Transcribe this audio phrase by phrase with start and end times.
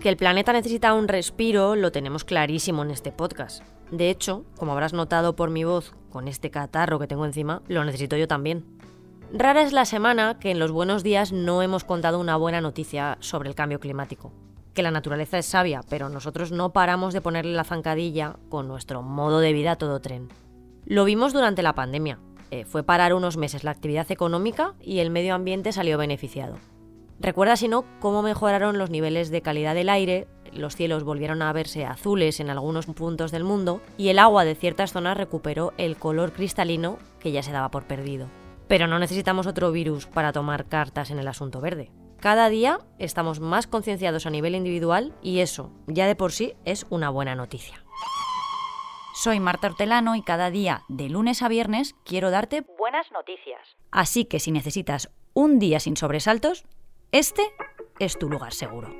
[0.00, 3.64] Que el planeta necesita un respiro lo tenemos clarísimo en este podcast.
[3.90, 7.84] De hecho, como habrás notado por mi voz, con este catarro que tengo encima, lo
[7.84, 8.64] necesito yo también.
[9.32, 13.18] Rara es la semana que en los buenos días no hemos contado una buena noticia
[13.20, 14.32] sobre el cambio climático.
[14.74, 19.02] Que la naturaleza es sabia, pero nosotros no paramos de ponerle la zancadilla con nuestro
[19.02, 20.28] modo de vida a todo tren.
[20.84, 22.20] Lo vimos durante la pandemia.
[22.50, 26.56] Eh, fue parar unos meses la actividad económica y el medio ambiente salió beneficiado.
[27.18, 31.52] Recuerda, si no, cómo mejoraron los niveles de calidad del aire, los cielos volvieron a
[31.52, 35.96] verse azules en algunos puntos del mundo y el agua de ciertas zonas recuperó el
[35.96, 38.28] color cristalino que ya se daba por perdido.
[38.68, 41.90] Pero no necesitamos otro virus para tomar cartas en el asunto verde.
[42.20, 46.86] Cada día estamos más concienciados a nivel individual y eso, ya de por sí, es
[46.90, 47.85] una buena noticia.
[49.18, 53.78] Soy Marta Hortelano y cada día, de lunes a viernes, quiero darte buenas noticias.
[53.90, 56.66] Así que si necesitas un día sin sobresaltos,
[57.12, 57.42] este
[57.98, 58.94] es tu lugar seguro.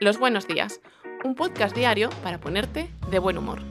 [0.00, 0.80] Los buenos días,
[1.22, 3.62] un podcast diario para ponerte de buen humor.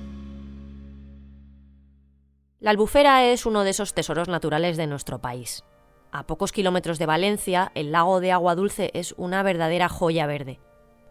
[2.61, 5.65] La albufera es uno de esos tesoros naturales de nuestro país.
[6.13, 10.61] A pocos kilómetros de Valencia, el lago de agua dulce es una verdadera joya verde,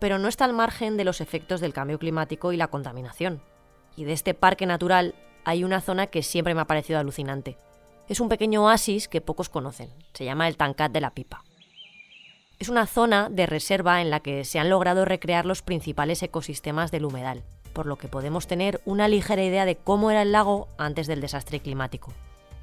[0.00, 3.42] pero no está al margen de los efectos del cambio climático y la contaminación.
[4.00, 7.58] Y de este parque natural hay una zona que siempre me ha parecido alucinante.
[8.08, 9.90] Es un pequeño oasis que pocos conocen.
[10.14, 11.44] Se llama el Tancat de la Pipa.
[12.58, 16.90] Es una zona de reserva en la que se han logrado recrear los principales ecosistemas
[16.90, 17.42] del humedal,
[17.74, 21.20] por lo que podemos tener una ligera idea de cómo era el lago antes del
[21.20, 22.14] desastre climático.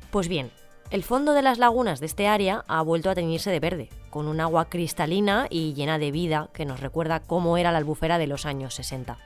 [0.09, 0.49] Pues bien,
[0.89, 4.27] el fondo de las lagunas de este área ha vuelto a teñirse de verde, con
[4.27, 8.25] un agua cristalina y llena de vida que nos recuerda cómo era la albufera de
[8.25, 9.19] los años 60.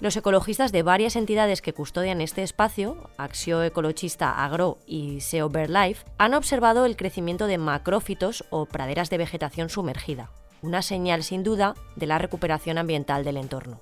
[0.00, 6.04] Los ecologistas de varias entidades que custodian este espacio, Axio Ecologista Agro y SEO Birdlife,
[6.18, 10.30] han observado el crecimiento de macrófitos o praderas de vegetación sumergida,
[10.62, 13.80] una señal sin duda de la recuperación ambiental del entorno.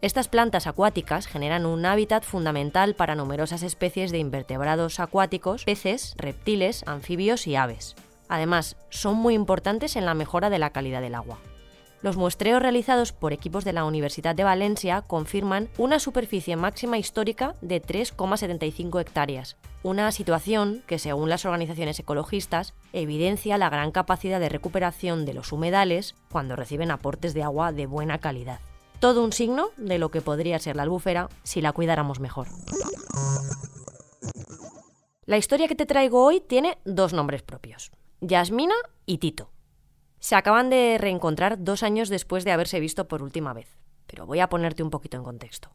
[0.00, 6.84] Estas plantas acuáticas generan un hábitat fundamental para numerosas especies de invertebrados acuáticos, peces, reptiles,
[6.86, 7.96] anfibios y aves.
[8.28, 11.38] Además, son muy importantes en la mejora de la calidad del agua.
[12.02, 17.56] Los muestreos realizados por equipos de la Universidad de Valencia confirman una superficie máxima histórica
[17.60, 24.48] de 3,75 hectáreas, una situación que, según las organizaciones ecologistas, evidencia la gran capacidad de
[24.48, 28.60] recuperación de los humedales cuando reciben aportes de agua de buena calidad.
[28.98, 32.48] Todo un signo de lo que podría ser la albufera si la cuidáramos mejor.
[35.26, 38.74] La historia que te traigo hoy tiene dos nombres propios, Yasmina
[39.04, 39.50] y Tito.
[40.20, 44.40] Se acaban de reencontrar dos años después de haberse visto por última vez, pero voy
[44.40, 45.70] a ponerte un poquito en contexto.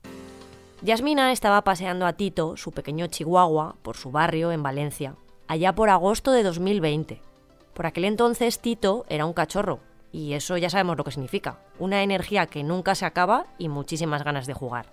[0.84, 5.16] Yasmina estaba paseando a Tito, su pequeño chihuahua, por su barrio en Valencia,
[5.48, 7.22] allá por agosto de 2020.
[7.74, 9.80] Por aquel entonces Tito era un cachorro,
[10.12, 14.24] y eso ya sabemos lo que significa, una energía que nunca se acaba y muchísimas
[14.24, 14.86] ganas de jugar.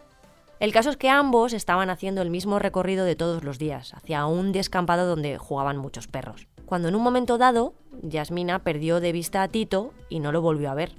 [0.61, 4.25] El caso es que ambos estaban haciendo el mismo recorrido de todos los días, hacia
[4.25, 9.43] un descampado donde jugaban muchos perros cuando en un momento dado Yasmina perdió de vista
[9.43, 10.95] a Tito y no lo volvió a ver.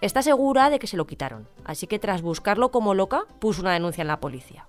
[0.00, 3.72] Está segura de que se lo quitaron, así que tras buscarlo como loca puso una
[3.72, 4.66] denuncia en la policía.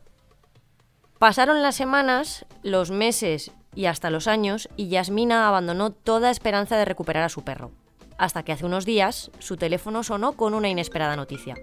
[1.17, 6.85] Pasaron las semanas, los meses y hasta los años y Yasmina abandonó toda esperanza de
[6.85, 7.71] recuperar a su perro,
[8.19, 11.55] hasta que hace unos días su teléfono sonó con una inesperada noticia.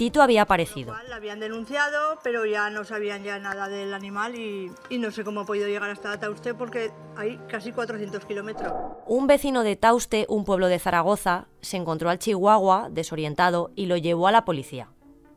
[0.00, 0.94] Tito había aparecido.
[1.10, 5.40] La habían denunciado, pero ya no sabían ya nada del animal y, no sé cómo
[5.40, 8.72] ha podido llegar hasta Tauste porque hay casi 400 kilómetros.
[9.06, 13.98] Un vecino de Tauste, un pueblo de Zaragoza, se encontró al chihuahua desorientado y lo
[13.98, 14.88] llevó a la policía.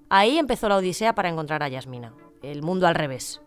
[0.08, 2.14] Ahí empezó la odisea para encontrar a Yasmina.
[2.42, 3.42] El mundo al revés.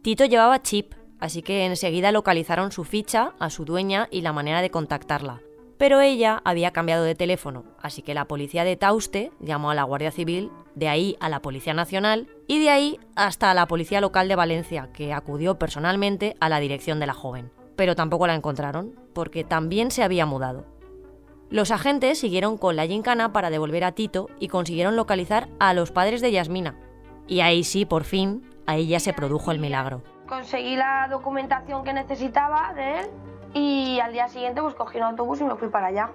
[0.00, 4.62] Tito llevaba chip, así que enseguida localizaron su ficha, a su dueña y la manera
[4.62, 5.42] de contactarla
[5.84, 9.82] pero ella había cambiado de teléfono, así que la policía de Tauste llamó a la
[9.82, 14.26] Guardia Civil, de ahí a la Policía Nacional y de ahí hasta la Policía Local
[14.26, 17.52] de Valencia, que acudió personalmente a la dirección de la joven.
[17.76, 20.64] Pero tampoco la encontraron, porque también se había mudado.
[21.50, 25.92] Los agentes siguieron con la gincana para devolver a Tito y consiguieron localizar a los
[25.92, 26.78] padres de Yasmina.
[27.26, 30.02] Y ahí sí, por fin, ahí ya se produjo el milagro.
[30.26, 33.10] Conseguí la documentación que necesitaba de él
[33.54, 36.10] y al día siguiente pues cogí un autobús y me fui para allá.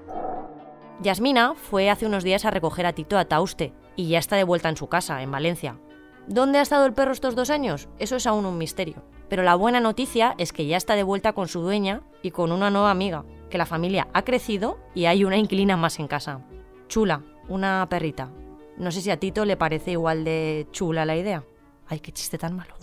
[1.01, 4.43] Yasmina fue hace unos días a recoger a Tito a Tauste y ya está de
[4.43, 5.79] vuelta en su casa, en Valencia.
[6.27, 7.87] ¿Dónde ha estado el perro estos dos años?
[7.97, 9.01] Eso es aún un misterio.
[9.29, 12.51] Pero la buena noticia es que ya está de vuelta con su dueña y con
[12.51, 16.41] una nueva amiga, que la familia ha crecido y hay una inquilina más en casa.
[16.87, 18.29] Chula, una perrita.
[18.77, 21.43] No sé si a Tito le parece igual de chula la idea.
[21.87, 22.75] Ay, qué chiste tan malo.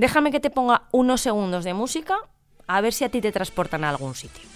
[0.00, 2.16] Déjame que te ponga unos segundos de música
[2.66, 4.48] a ver si a ti te transportan a algún sitio.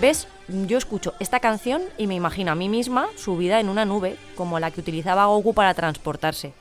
[0.00, 0.28] ¿Ves?
[0.46, 4.60] Yo escucho esta canción y me imagino a mí misma subida en una nube, como
[4.60, 6.52] la que utilizaba Goku para transportarse.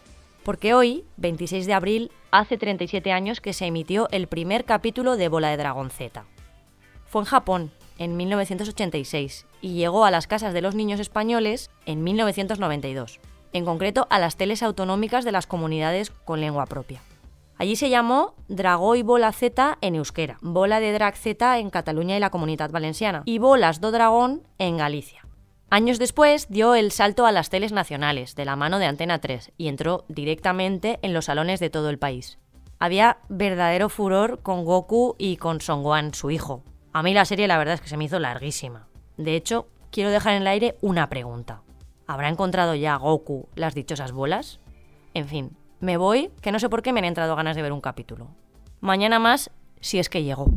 [0.41, 5.27] Porque hoy, 26 de abril, hace 37 años que se emitió el primer capítulo de
[5.27, 6.25] Bola de Dragón Z.
[7.06, 7.71] Fue en Japón,
[8.01, 13.19] en 1986, y llegó a las casas de los niños españoles en 1992,
[13.53, 17.00] en concreto a las teles autonómicas de las comunidades con lengua propia.
[17.59, 22.19] Allí se llamó Dragoi Bola Z en euskera, Bola de Drag Z en Cataluña y
[22.19, 25.27] la Comunidad Valenciana, y Bolas do Dragón en Galicia.
[25.69, 29.51] Años después dio el salto a las teles nacionales, de la mano de Antena 3,
[29.59, 32.39] y entró directamente en los salones de todo el país.
[32.80, 36.63] Había verdadero furor con Goku y con Songwan, su hijo.
[36.94, 38.88] A mí la serie la verdad es que se me hizo larguísima.
[39.18, 41.62] De hecho, quiero dejar en el aire una pregunta.
[42.06, 44.60] ¿Habrá encontrado ya Goku las dichosas bolas?
[45.14, 47.72] En fin, me voy, que no sé por qué me han entrado ganas de ver
[47.72, 48.28] un capítulo.
[48.82, 50.48] Mañana más, si es que llego.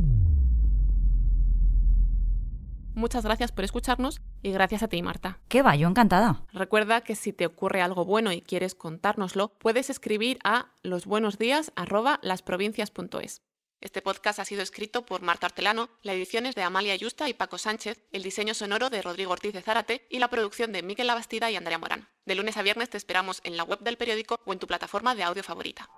[2.94, 5.38] Muchas gracias por escucharnos y gracias a ti, Marta.
[5.48, 5.76] ¿Qué va?
[5.76, 6.42] Yo encantada.
[6.52, 13.42] Recuerda que si te ocurre algo bueno y quieres contárnoslo, puedes escribir a losbuenosdías@lasprovincias.es.
[13.84, 17.34] Este podcast ha sido escrito por Marta Hortelano, la edición es de Amalia Yusta y
[17.34, 21.06] Paco Sánchez, el diseño sonoro de Rodrigo Ortiz de Zárate y la producción de Miquel
[21.06, 22.08] Labastida y Andrea Morán.
[22.24, 25.14] De lunes a viernes te esperamos en la web del periódico o en tu plataforma
[25.14, 25.90] de audio favorita.